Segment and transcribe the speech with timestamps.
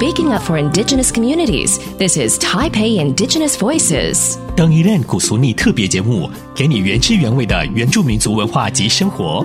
[0.00, 1.78] speaking up for Indigenous communities.
[1.98, 4.38] This is Taipei Indigenous Voices.
[4.56, 9.44] 当一任古俗逆特别节目，给你原汁原味的原住民族文化及生活。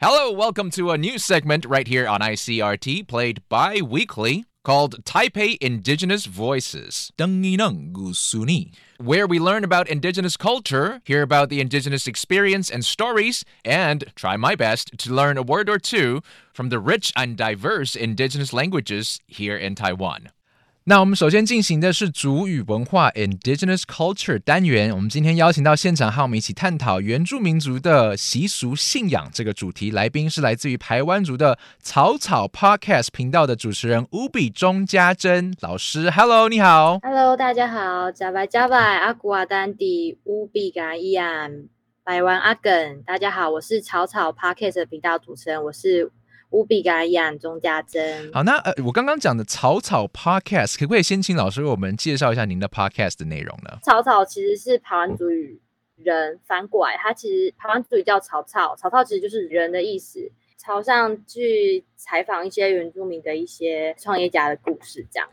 [0.00, 5.57] Hello, welcome to a new segment right here on ICRT, played bi weekly, called Taipei
[5.61, 7.11] Indigenous Voices,
[8.99, 14.37] where we learn about Indigenous culture, hear about the Indigenous experience and stories, and try
[14.37, 16.21] my best to learn a word or two
[16.53, 20.29] from the rich and diverse Indigenous languages here in Taiwan.
[20.85, 24.95] 那我们首先进行的是族语文化 （Indigenous Culture） 单元。
[24.95, 29.91] 我们今天邀请到现场和我们一起探讨原住民族的习俗信仰这个主题。
[29.91, 36.09] 来宾是来自于排湾族的草草 Podcast 频道的主持人乌比钟家珍老师。
[36.09, 36.97] Hello，你好。
[37.03, 41.65] Hello，大家好，加拜加拜，阿古阿丹迪乌比嘎伊安，
[42.03, 46.11] 百万阿梗，大家好，我是草草 Podcast 频道主持人，我是
[46.50, 48.32] 乌比嘎伊安钟家珍。
[48.32, 53.78] 好，那呃，我刚刚讲的草草 Podcast，可不可以先请老师为我们介绍一下您的 Podcast 的内容呢？
[53.82, 55.60] 草草其实是排湾族语
[55.96, 60.30] 人翻过来，它其实排湾族语叫草草，草草其实就是人的意思。
[60.56, 65.28] 朝上去采访一些原住民的一些创业家的故事，这样。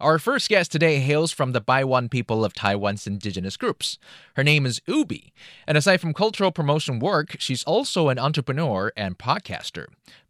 [0.00, 3.98] Our first guest today hails from the Baiwan people of Taiwan's indigenous groups.
[4.34, 5.32] Her name is Ubi,
[5.68, 9.86] and aside from cultural promotion work, she's also an entrepreneur and podcaster.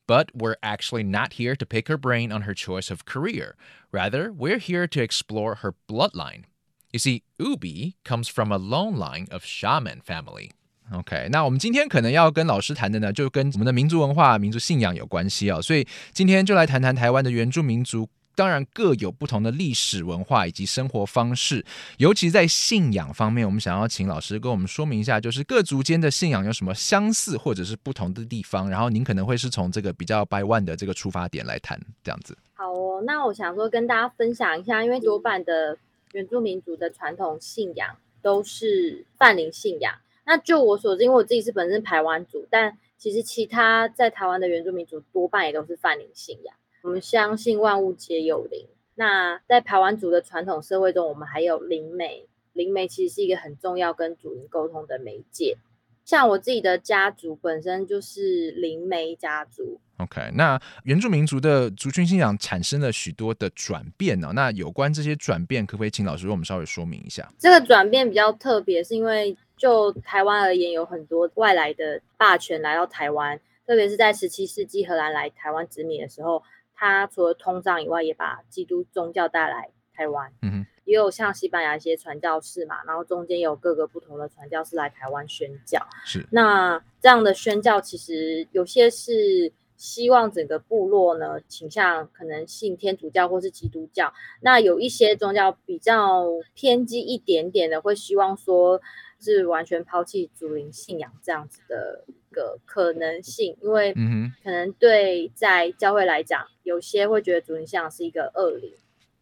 [0.06, 3.54] But we're actually not here to pick her brain on her choice of career.
[3.92, 6.44] Rather, we're here to explore her bloodline.
[6.92, 10.50] You see, Ubi comes from a long line of shaman family.
[10.92, 18.08] OK，那我们今天可能要跟老师谈的呢，就跟我们的民族文化、民族信仰有关系啊、所以今天就来谈谈台湾的原住民族。
[18.37, 21.65] 当然各有不同的历史文化以及生活方式，
[21.97, 28.69] 尤其在信仰方面，我们想要请老师跟我们说明一下，就是各族间的信仰有什么相似或者是不同的地方。
[28.69, 32.37] 然后您可能会是从这个比较百万的这个出发点来谈，这样子。
[32.53, 35.75] 好哦，那我想说跟大家分享一下，因为多半的
[36.11, 39.95] 原住民族的传统信仰都是泛灵信仰。
[40.27, 46.53] 那就我所知，因为我自己是本身排湾族，但其实其他在台湾的原住民族多半也都是泛灵信仰。
[46.87, 48.65] 我们相信万物皆有灵。
[48.95, 55.57] 那在排湾族的传统社会中，我们还有灵媒，灵媒其实是一个很重要跟主灵沟通的媒介。
[56.05, 67.29] 像我自己的家族本身就是灵媒家族，OK，那原住民族的族群信仰产生了许多的转变呢、那有关这些转变，可不可以请老师为我们稍微说明一下？
[67.37, 76.41] 这个转变比较特别，是因为就台湾而言，有很多外来的霸权来到台湾，特别是在十七世纪荷兰来台湾殖民的时候，
[76.77, 80.31] 他除了通胀以外，也把基督宗教带来台湾。
[80.43, 85.85] 嗯哼，也有像西班牙一些传教士嘛，然后中间有各个不同的传教士来台湾宣教。
[86.05, 98.81] 是那这样的宣教，其实有些是希望整个部落呢倾向可能信天主教或是基督教，那有一些宗教比较偏激一点点的，会希望说
[99.19, 108.73] 是完全抛弃主灵信仰这样子的一个可能性，因为嗯可能对在教会来讲，有些会觉得主灵信仰是一个恶灵。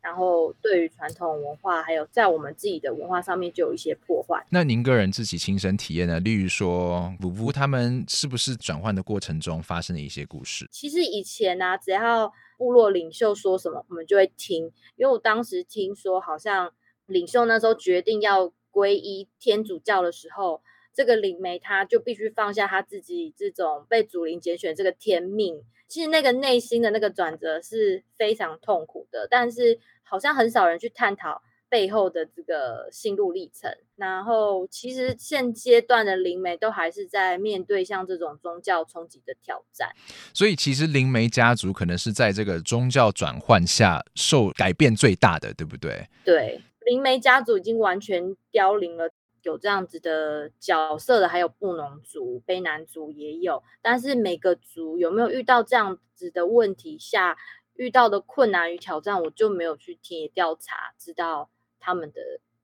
[0.01, 4.45] 然后对于传统文化，还有在我们自己的文化上面，就有一些破坏。
[4.51, 6.19] 那您个人自己亲身体验呢？
[6.19, 10.67] 例如说，夫妇他们是不是转换的过程中发生的一些故事？
[10.69, 14.65] 其实以前呢、只要部落领袖说什么，我们就会听。
[14.95, 16.71] 因为我当时听说，好像
[17.07, 20.61] 领袖那时候决定要皈依天主教的时候，
[20.93, 25.63] 这个灵媒他就必须放下他自己这种被主灵拣选这个天命。
[25.87, 33.71] 其实那个内心的那个转折是非常痛苦的，但是好像很少人去探讨背后的这个心路历程。
[33.95, 39.89] 然后，其实现阶段的灵媒都还是在面对像这种宗教冲击的挑战。
[40.33, 46.09] 所以其实灵媒家族可能是在这个宗教转换下受改变最大的，对不对？
[46.25, 49.11] 对，灵媒家族已经完全凋零了。
[49.43, 57.37] 有这样子的角色的，还有布农族、卑南族也有，但是每个族有没有遇到这样子的问题下
[57.75, 62.19] 遇到的困难与挑战，我就没有去田野调查，知道他们的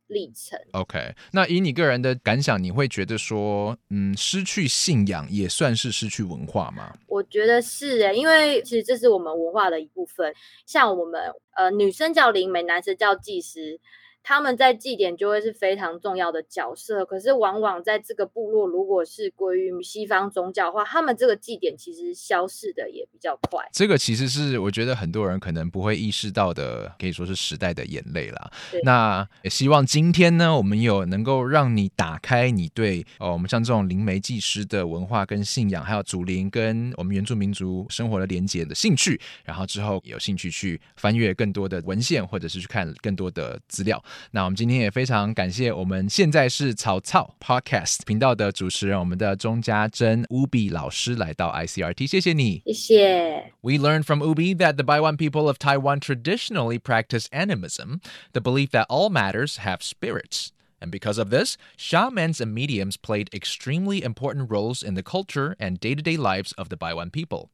[0.07, 0.59] 历程。
[0.71, 6.97] OK，那以你个人的感想，你会觉得说，嗯，失去信仰也算是失去文化吗？
[7.05, 10.33] 我觉得是诶、因为其实这是我们文化的一部分。
[10.65, 13.79] 像我们呃，女生叫灵媒，男生叫祭司。
[14.23, 17.03] 他们在祭典就会是非常重要的角色。
[17.05, 23.63] 可是往往在这个部落，如果是归于西方宗教的话，他们这个祭典其实消逝的也比较快。
[23.71, 28.51] 这个其实是我觉得很多人可能不会意识到的，可以说是时代的眼泪啦。
[28.83, 44.01] 那也希望今天呢，我们有能够让你打开你对哦，我们像这种灵媒祭师的文化跟信仰，还有祖灵跟我们原住民族生活的连接的兴趣，然后之后有兴趣去翻阅更多的文献，或者是去看更多的资料。
[44.32, 53.52] 那我们今天也非常感谢我们现在是草草 Podcast 频道的主持人，我们的钟家珍 Ubi 老师来到 ICRT，谢谢你，谢谢。
[53.60, 58.00] We learned from Ubi that the Baiwan people of Taiwan traditionally practice animism,
[58.32, 60.48] the belief that all matters have spirits.
[60.81, 65.79] And because of this, shamans and mediums played extremely important roles in the culture and
[65.79, 67.51] day to day lives of the Baiwan people.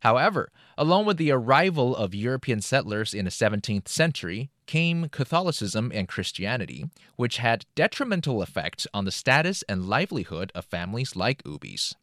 [0.00, 6.06] However, along with the arrival of European settlers in the 17th century, came Catholicism and
[6.06, 6.84] Christianity,
[7.16, 11.94] which had detrimental effects on the status and livelihood of families like Ubis.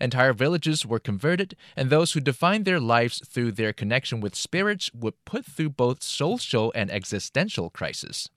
[0.00, 4.90] Entire villages were converted, and those who defined their lives through their connection with spirits
[4.92, 8.28] would put through both social and existential crisis.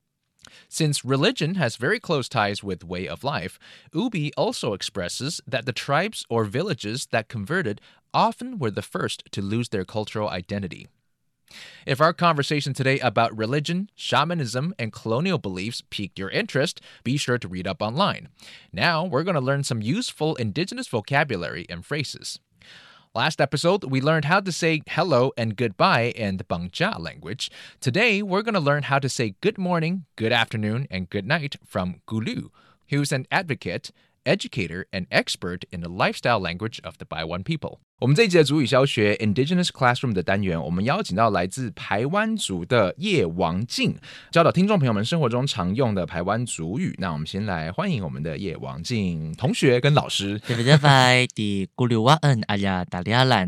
[0.70, 3.60] Since religion has very close ties with way of life,
[3.94, 7.82] Ubi also expresses that the tribes or villages that converted
[8.14, 10.88] often were the first to lose their cultural identity.
[11.86, 17.38] If our conversation today about religion, shamanism, and colonial beliefs piqued your interest, be sure
[17.38, 18.28] to read up online.
[18.74, 22.40] Now, we're going to learn some useful indigenous vocabulary and phrases.
[23.18, 27.50] Last episode, we learned how to say hello and goodbye in the Bangja language.
[27.81, 31.56] Today, we're going to learn how to say good morning, good afternoon, and good night
[31.66, 32.50] from Gulu,
[32.90, 33.90] who's an advocate,
[34.24, 37.80] educator, and expert in the lifestyle language of the Baiwan people.
[38.00, 43.96] 我们这一集的主语教学 Indigenous Classroom 的单元，我们邀请到来自台湾族的叶王静，
[44.30, 46.94] 教导听众朋友们生活中常用的台湾族语。
[47.00, 50.40] 那我们先来欢迎我们的叶王静同学跟老师。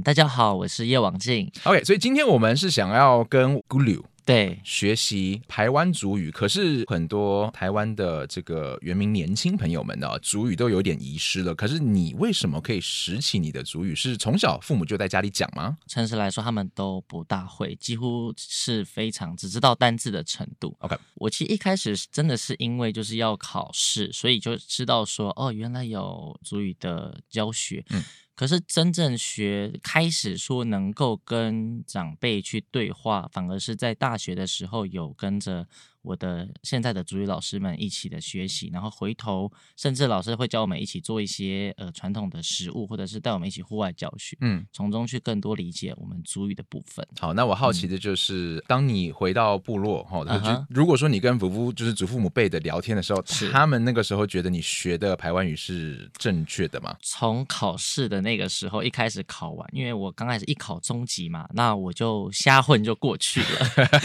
[0.01, 1.51] 大家好，我是叶王静。
[1.66, 11.55] OK，所以今天我们是想要跟 Gulu 对，学习台湾族语，可是很多台湾的这个原民年轻朋友们呢，族语都有点遗失了。
[11.55, 13.95] 可是你为什么可以拾起你的族语？
[13.95, 20.77] 是从小父母就在家里讲吗诚实来说，他们都不大会，几乎是非常只知道单字的程度。
[20.81, 27.83] ？OK，我其实一开始真的是因为就是要考试，所以就知道说哦，原来有族语的教学。
[27.89, 28.03] 嗯
[28.39, 35.68] 可是真正学开始说能够跟长辈去对话，反而是在大学的时候有跟着
[36.01, 47.06] 我的现在的主语老师们一起的学习，然后回头甚至老师会教我们一起做一些呃传统的食物，或者是带我们一起户外教学，嗯，从中去更多理解我们主语的部分。
[47.19, 56.96] 好，那我好奇的就是，当你回到部落哈，就嗯哼如果说你跟祖父就是祖父母辈的聊天的时候，是他们那个时候觉得你学的排湾语是正确的吗？
[57.01, 63.48] 从考试的那个时候一开始考完，因为我刚开始一考中级嘛，那我就瞎混就过去了。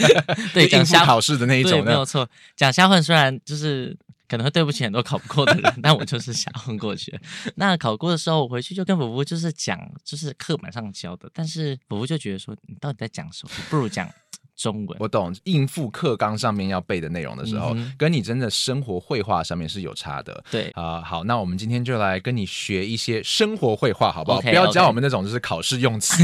[0.53, 1.84] 对，讲瞎考试的那一，种呢？
[1.85, 2.27] 没有错。
[2.55, 3.95] 讲瞎混虽然就是
[4.27, 7.17] 可能会对不起很多考不过的人， 但我就是瞎混过去。
[7.55, 13.51] 那考过的时候，我回去就跟伯伯就是讲，就是课本上教的，但是伯伯就觉得说，你到底在讲什么？
[13.69, 14.09] 不如讲
[14.55, 14.97] 中文。
[14.99, 20.43] 我懂，应付课纲上面要背的内容的时候，嗯跟你真的生活绘画上面是有差的。
[20.49, 26.23] 对啊、好，那我们今天就来跟你学一些生活绘画，好不好不要教我们那种就是考试用词。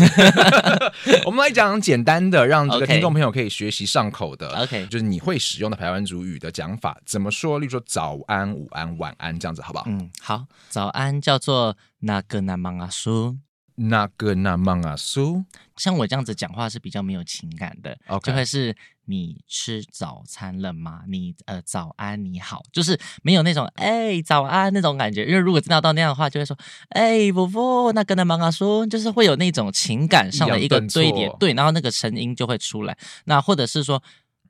[1.26, 4.50] 我们来讲简单的，让这个听众朋友可以学习上口的。
[4.60, 7.60] OK 就是你会使用的台湾族语的讲法怎么说？
[7.60, 9.86] 例如说早安、午安、晚安这样子，好不好？
[9.88, 13.38] 嗯，好，早安叫做那个那芒阿苏。
[13.76, 15.44] 那个那 mang 啊苏，
[15.76, 18.76] 像我这样子讲话是比较没有情感的 OK 就会是
[19.06, 21.02] 你吃早餐了吗？
[21.08, 25.26] 你呃早安你好，就是没有那种哎、早安那种感觉。
[25.26, 26.58] 因为如果真的到那样的话，就会说
[26.90, 32.98] 哎不不，那个那曼阿苏，就是会有那种情感上的一个堆叠，对，然后那个声音就会出来。
[33.26, 34.02] 那或者是说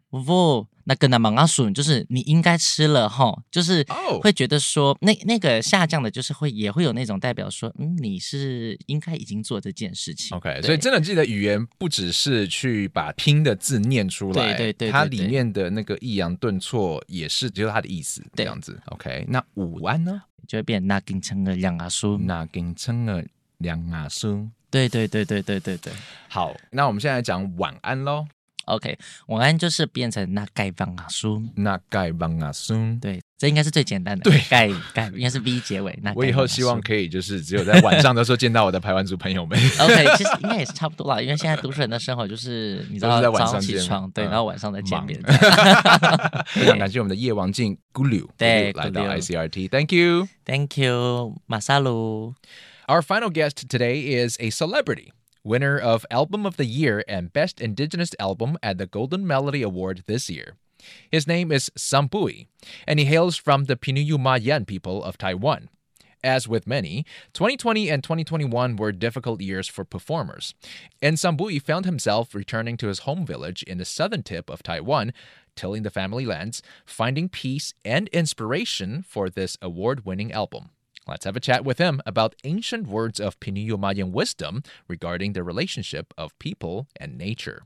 [0.09, 10.35] 伯伯，那跟他妈妈说，就是你应该吃了哈，就是哦会觉得说那那个下降的，就是会也会有那种代表说，嗯，你是应该已经做这件事情。
[10.37, 18.79] OK，所以真的记得语言不只是去把拼的字念出来，对对对对它里面的那个抑扬顿挫也是只有它的意思，这样子。
[18.87, 20.21] OK，那午安呢？
[20.47, 22.17] 就会变那跟成了两阿叔。
[22.17, 23.23] 那跟称了
[23.59, 24.49] 两阿叔。
[24.69, 25.93] 对对对对对对对。
[26.27, 28.25] 好，那我们现在讲晚安喽。
[28.75, 28.97] OK，
[29.27, 31.41] 晚安就是变成那丐帮阿叔。
[31.55, 32.73] 那该帮阿叔。
[33.01, 34.23] 对，这应该是最简单的。
[34.23, 35.97] 对盖盖应该是 V 结尾。
[36.01, 39.59] 那我以后希望可以就是只有在晚上的时候见到我的排湾族朋友们。
[39.79, 45.21] OK，其实应该也是差不多啦，因为现在都市人的生活就是你知道都是在晚早上起床，对，嗯然后晚上再见面。
[46.47, 50.27] 非常感谢我们的夜王静 Gulu 对来到 ICRT，Thank you。
[50.45, 52.35] Thank you，马萨鲁。
[52.87, 55.11] Our final guest today is a celebrity,
[55.43, 60.03] winner of Album of the Year and Best Indigenous Album at the Golden Melody Award
[60.05, 60.55] this year.
[61.09, 62.47] His name is Sambui,
[62.87, 65.69] and he hails from the Pinuyu Mayan people of Taiwan.
[66.23, 70.53] As with many, 2020 and 2021 were difficult years for performers,
[71.01, 75.13] and Sambui found himself returning to his home village in the southern tip of Taiwan,
[75.55, 80.69] tilling the family lands, finding peace and inspiration for this award winning album.
[81.07, 85.41] Let's have a chat with him about ancient words of Pinuyo Mayan wisdom regarding the
[85.41, 87.61] relationship of people and nature.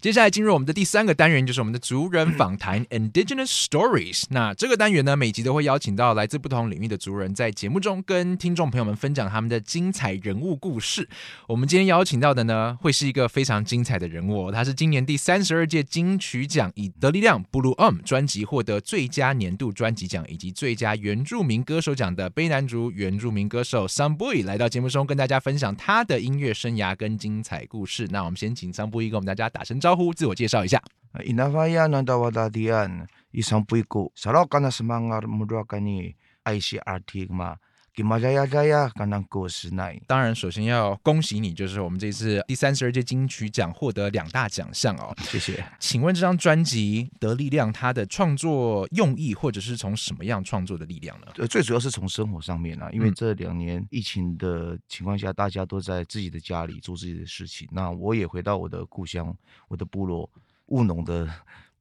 [0.00, 4.24] 接下来进入我们的第三个单元，就是我们的族人访谈 （Indigenous Stories）。
[4.30, 11.08] 那这个单元呢，每集都会邀请到来自不同领域的族人，在节目中跟听众朋友们分享他们的精彩人物故事。
[11.46, 28.08] 我们今天邀请到的呢，会是一个非常精彩的人物、哦，他是今年第三十二届金曲奖以《得力量 Blue Um》专辑获得最佳年度专辑奖以及最佳原住民歌手奖的卑南族原住民歌手 Samboy 来到节目中，跟大家分享他的音乐生涯跟精彩故事。
[28.10, 30.82] 那我们先请 Samboy 跟我们大家打声招呼，自我介绍一下。
[31.20, 33.04] Inavaya ng dawadadian,
[33.36, 34.08] isang puiko.
[34.16, 36.16] saro kana sumangar mudra ka ni
[36.48, 37.60] isyartig ma.
[37.94, 40.00] Kimalaya-laya ka ng kusinay.
[40.06, 45.14] 当然，首先要恭喜你，就是我们这次第三十二届金曲奖获得两大奖项哦。
[45.18, 45.62] 谢谢。
[45.78, 51.26] 请问这张专辑《得力量》它的创作用意，或者是从什么样创作的力量呢？
[51.36, 57.68] 呃，最主要是从生活上面啊，因为嗯这两年疫情的情况下，大家都在自己的家里做自己的事情。
[57.72, 59.36] 那我也回到我的故乡，
[59.68, 60.30] 我的部落，
[60.68, 61.28] 务农的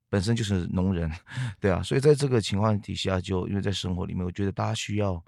[0.09, 1.09] 本身就是农人，
[1.61, 5.23] 对啊，所以在这个情况底下就，因为在生活里面，我觉得大家需要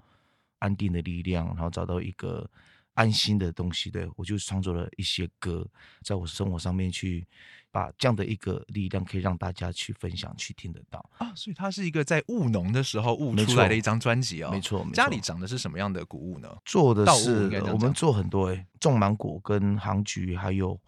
[0.64, 2.48] 安定的力量，然后找到一个
[2.94, 3.90] 安心的东西。
[3.90, 5.66] 对我就创作了一些歌，
[6.02, 7.26] 在我生活上面去
[7.70, 11.04] 把这样的一个力量，可以让大家去分享、去听得到。
[11.18, 14.50] 啊，所以它是一个在务农的时候悟出来的一张专辑哦。
[14.50, 16.48] 没错没错家里长的是什么样的谷物呢？
[16.64, 20.80] 做的是我们做很多诶、种芒果跟杭菊，还有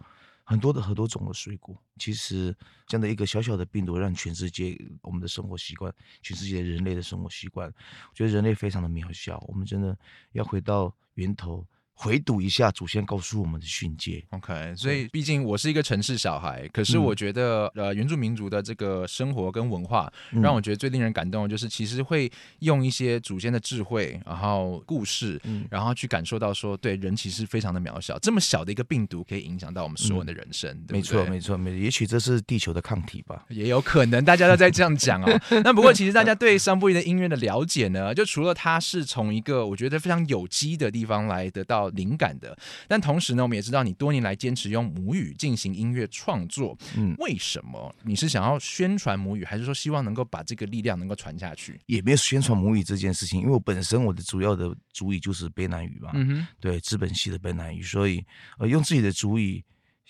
[0.46, 1.76] 很多的很多种的水果。
[1.98, 9.42] 其实这样的一个小小的病毒，让全世界我们的生活习惯，全世界人类的生活习惯，我觉得人类非常的渺小。
[9.48, 9.98] 我们真的
[10.32, 11.66] 要回到源头，
[11.98, 14.22] 回读一下祖先告诉我们的训诫。
[14.30, 31.76] OK，所以毕竟我是一个城市小孩，可是嗯我觉得、呃原住民族的这个生活跟文化，嗯让我觉得最令人感动的就是其实会用一些祖先的智慧，然后故事，嗯然后去感受到说，对人其实非常的渺小，这么小的一个病毒可以影响到我们所有人的人生，没错，没错，没错。
[31.78, 33.46] 也许这是地球的抗体吧。
[33.48, 35.40] 也有可能，大家都在这样讲哦。
[35.64, 42.56] 那不过，其实大家对桑布伊的音乐的了解呢，就除了他是从一个我觉得非常有机的地方来得到灵感的，
[42.88, 47.94] 但同时呢，我们也知道你多年来坚持用母语进行音乐创作，嗯，为什么？
[48.04, 51.80] 你是想要宣传母语，还是说希望能够把这个力量能够传下去？
[51.86, 56.10] 也没有宣传母语这件事情，因为我本身我的主要的主语就是卑南语嘛。
[56.14, 58.24] 嗯哼，对资本系的卑南语，所以
[58.58, 59.64] 呃用自己的主语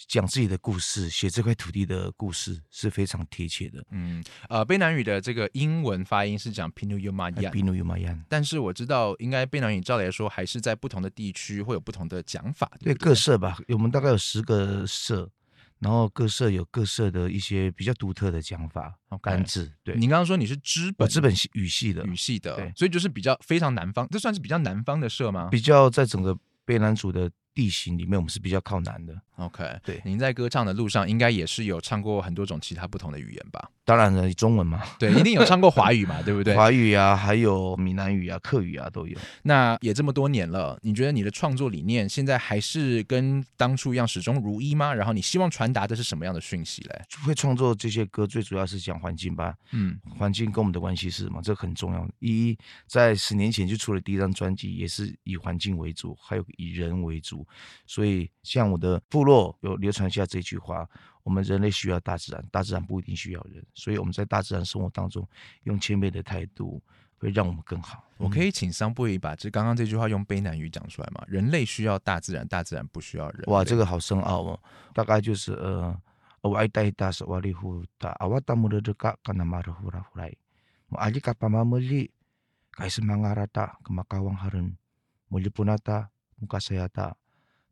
[0.08, 3.82] 讲自己的故事，写这块土地的故事是非常贴切的。
[3.90, 15.30] 嗯，呃，卑南语的这个英文发音是讲 Pinu y u m a y a 比努有马 yan，但是我知道，应该卑南语照理来说，还是在不同的地区会有不同的讲法，对不各社吧，我们大概有十个社，
[15.78, 19.72] 然后各社有各社的一些比较独特的讲法单字。
[19.82, 26.36] 对，你刚刚说你是资本我资本系语系的，语系的，对所以就是比较非常南方，这算是比较南方的社吗比较在整个
[26.66, 29.18] 卑南族的地形里面，我们是比较靠南的。
[29.36, 33.70] ？OK，对您在歌唱的路上，应该也是有唱过很多种其他不同的语言吧？
[33.84, 36.54] 当然了，中文嘛，对，一定有唱过华语嘛， 对不对？
[36.54, 39.16] 华语啊，还有闽南语啊、客语啊都有。
[39.42, 44.92] 那也这么多年了，你觉得你的创作理念现在还是跟当初一样始终如一吗？
[44.92, 47.02] 然后你希望传达的是什么样的讯息嘞？
[47.24, 49.54] 会创作这些歌，最主要是讲环境吧。
[49.70, 51.40] 嗯环境跟我们的关系是什么？
[51.42, 52.08] 这很重要。
[52.18, 57.46] 一在十年前就出了第一张专辑，也是以环境为主，还有以人为主。
[57.86, 60.88] 所以像我的部落有流传下这句话：
[61.24, 63.64] 我们人类需要大自然，大自然不一定需要人。
[63.74, 65.26] 所以我们在大自然生活当中，
[65.64, 66.80] 用谦卑的态度，
[67.18, 68.04] 会让我们更好。
[68.16, 71.22] 我可以请桑布伊把这刚刚这句话用卑南语讲出来吗？
[71.26, 73.42] 人类需要大自然，大自然不需要人。
[73.48, 74.60] 哇，这个好深奥哦，
[74.94, 76.00] 大概就是呃，
[76.40, 80.32] 我爱带大是瓦里胡达，阿瓦达姆的这个干那马的呼啦呼来，
[80.88, 82.10] 我阿里卡巴马莫里，
[82.72, 84.76] 开始曼阿拉达，格马卡旺哈人，
[85.28, 87.16] 莫里布纳达，穆卡塞亚达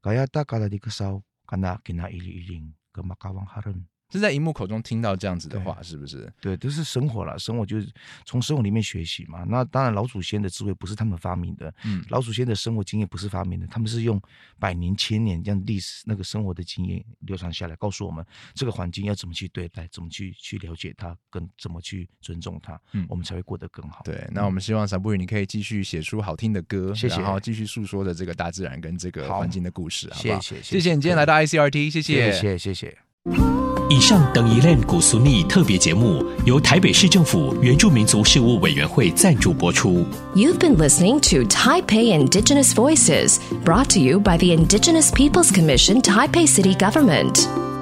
[0.02, 1.22] ，gaya ta kala di kasaw,
[1.54, 3.86] kana kina ili iling, 格马卡旺哈人。
[4.10, 6.32] 是在荧幕口中听到这样子的话，是不是？
[6.40, 7.90] 对，都是生活了，生活就是
[8.24, 9.44] 从生活里面学习嘛。
[9.48, 14.20] 那当然，老祖先的智慧不是他们发明的，嗯，老祖先的生活经验不是发明的，他们是用
[14.58, 24.02] 百年、千年这样历史那个生活的经验流传下来，告诉我们这个环境要怎么去对待，怎么去去了解它，跟怎么去尊重它，嗯，我们才会过得更好。
[24.04, 30.40] 对，那我们希望散步语你可以继续写出好听的歌，谢谢，然后继续诉说着这个大自然跟这个环境的故事，好不好？
[30.40, 33.63] 谢谢，谢谢你今天来到 ICRT，谢谢，谢谢，谢谢。
[33.90, 40.06] 以上等一类古俗尼特别节目由台北市政府原住民族事务委员会赞助播出。
[40.34, 46.46] You've been listening to Taipei Indigenous Voices, brought to you by the Indigenous Peoples Commission, Taipei
[46.46, 47.73] City Government.